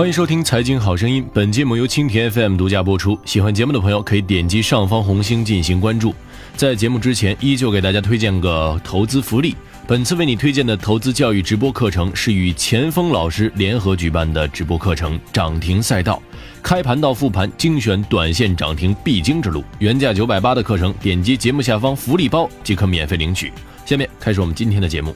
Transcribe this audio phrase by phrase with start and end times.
[0.00, 3.18] 欢迎收听《财经好声音》，本节目由蜻蜓 FM 独家播出。
[3.26, 6.14] 喜欢节目的朋友可以点击上方红星进行关注。
[6.56, 9.54] 在节目之前，依旧给大家推荐个投资福利。
[9.86, 16.14] 本次为你推荐的投资教育直播课程是与钱锋老师联合举办的直播课程《涨停赛道》，
[16.62, 19.62] 开盘到复盘精选短线涨停必经之路。
[19.80, 23.52] 原价九百八的课程，点击节目下方福利包即可免费领取。
[23.84, 25.14] 下面开始我们今天的节目。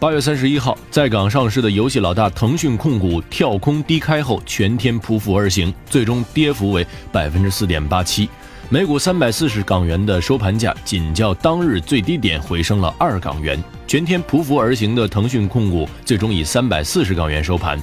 [0.00, 8.30] 八月三十一号，在港上市的游戏老大腾讯控股跳空低开后，全天匍匐而行，最终跌幅为百分之四点八七。
[8.68, 13.60] 每股三百四十港元的收盘价，仅较当日最低点回升了二港元。
[13.88, 17.76] 全天匍匐而行的腾讯控股，最终以三百四十港元收盘。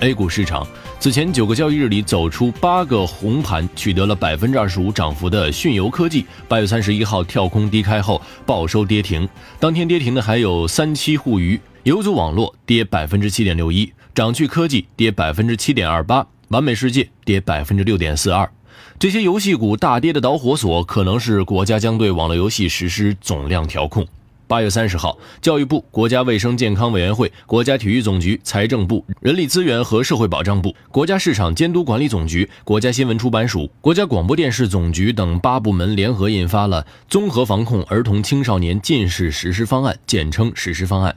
[0.00, 0.66] A 股市场
[1.00, 9.26] 此前九个交易日里走出八个红盘，取得了百分之二十五涨幅的迅游科技，八月三十一号跳空低开后报收跌停。
[9.58, 18.50] 当天跌停的还有三七互娱、游族网络跌百分之七点六一，掌趣科技跌百分之七点二八，完美世界跌百分之六点四二。
[18.98, 24.06] 这些游戏股大跌的导火索，可能是国家将对网络游戏实施总量调控。
[24.48, 41.16] 八月三十号，教育部、国家卫生健康委员会、国家体育总局、财政部、人力资源和社会保障部、国家市场监督管理总局、国家新闻出版署、国家广播电视总局等八部门联合印发了《综合防控儿童青少年近视实施方案》，简称“实施方案”。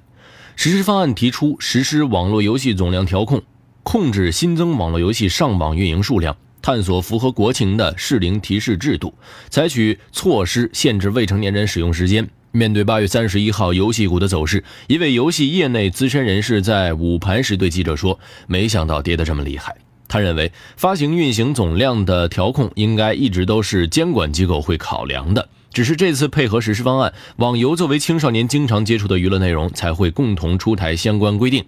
[0.58, 3.44] 实施方案提出实施网络游戏总量调控，
[3.84, 6.36] 控制新增网络游戏上网运营数量。
[6.62, 9.14] 探索符合国情的适龄提示制度，
[9.50, 12.30] 采取措施限制未成年人使用时间。
[12.52, 19.76] 面对八月三十一号游戏股的走势，一位游戏业内资深人士在午盘时对记者说：“没想到跌得这么厉害。”
[20.10, 31.64] 他认为，发行运行总量的调控应该一直都是监管机构会考量的，只是这次配合实施方案，网游作为青少年经常接触的娱乐内容，才会共同出台相关规定。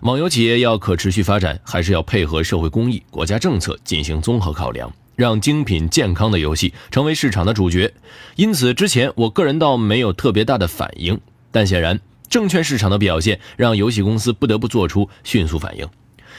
[0.00, 7.92] 网游企业要可持续发展，还是要配合社会公益、国家政策进行综合考量，让精品健康的游戏成为市场的主角。
[8.36, 11.20] 因此，之前我个人倒没有特别大的反应，
[11.50, 15.88] 但显然证券市场的表现让游戏公司不得不做出迅速反应。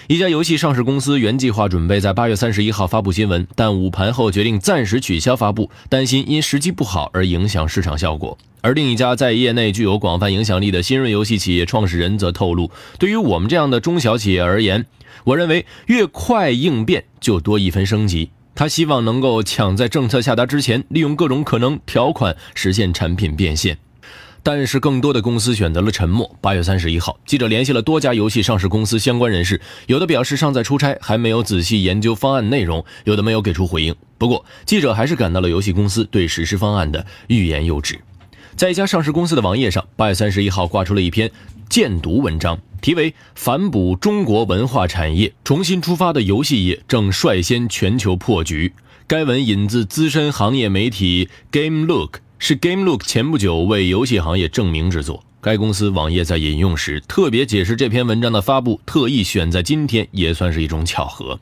[0.08, 8.38] 一家游戏上市公司原计划准备在八月三十一号发布新闻，但午盘后决定暂时取消发布，担心因时机不好而影响市场效果。
[8.62, 12.69] 而另一家在业内具有广泛影响力的新锐游戏企业创始人则透露，
[13.00, 14.85] 对于我们这样的中小企业而言，
[15.24, 18.30] 我认为越快应变就多一分升级。
[18.55, 23.77] 他希望能够抢在政策下达之前，利用各种可能条款实现产品变现。
[24.41, 26.33] 但是，更多的公司选择了沉默。
[26.39, 33.93] 八月三十一号，记者联系了多家游戏上市公司相关人士，有的表示尚在出差，还没有仔细研究方案内容；有的没有给出回应。
[34.17, 37.99] 不过，记者还是感到了游戏公司对实施方案的欲言又止。
[38.55, 41.29] 在一家上市公司的网页上，八月三十一号挂出了一篇
[41.70, 48.74] 荐读文章，题为《反哺中国文化产业，重新出发的游戏业正率先全球破局》。
[49.08, 52.20] 该文引自资深行业媒体 Game Look。
[52.38, 55.24] 是 GameLook 前不久为游戏行业证明之作。
[55.42, 61.40] 该公司网页在引用时特别解释，这篇文章的发布特意选在今天，也算是一种巧合。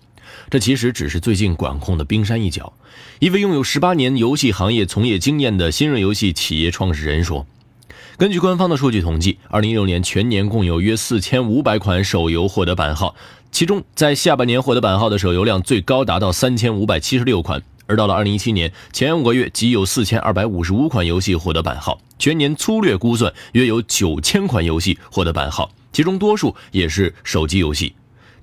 [0.50, 2.72] 这其实只是最近管控的冰山一角。
[3.20, 7.46] 一位拥有十八年游戏行业从业经验的新锐游戏企业创始人说
[8.16, 13.16] ：“根据官方的数据统计，二零一六年全年共有约四千五百款手游获得版号，
[13.52, 27.94] 其中在下半年获得版号的手游量最高达到三千五百七十六款。”而到了二零一七年前五个月，即有四千二百五十五款游戏获得版号，全年粗略估算约有九千款游戏获得版号，其中多数也是手机游戏。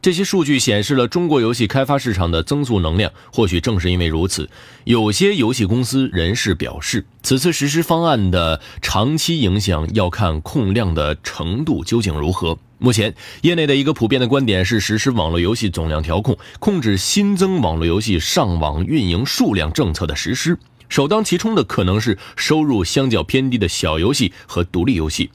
[0.03, 3.13] 这些数据显示了中国游戏开发市场的增速能量。
[3.33, 4.49] 或许正是因为如此，
[4.85, 12.59] 有些游戏公司人士表示，此次实施方案的长期影响要看控量的程度究竟如何。
[12.79, 25.31] 目前，业内的一个普遍的观点是，实施网络游戏总量调控，控制新增网络游戏上网运营数量政策的实施，首当其冲的可能是收入相较偏低的小游戏和独立游戏。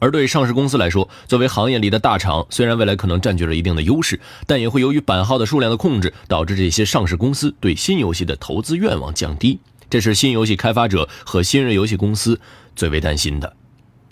[0.00, 9.60] 而对上市公司来说，作为行业里的大厂，虽然未来可能占据了一定的优势，但也会由于版号的数量的控制，导致这些上市公司对新游戏的投资愿望降低。
[9.88, 12.40] 这是新游戏开发者和新锐游戏公司
[12.74, 13.54] 最为担心的。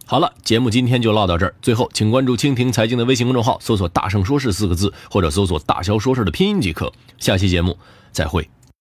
[0.06, 1.54] 好了，节目今天就唠到这儿。
[1.60, 6.92] 最后，请关注蜻蜓财经的微信公众号，搜索“大圣说事”四个字，或者搜索“大肖说事”的拼音即可。
[7.18, 7.78] 下期节目
[8.10, 8.48] 再会。